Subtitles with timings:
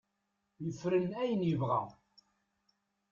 [0.65, 1.81] Yefren ayen yebɣa.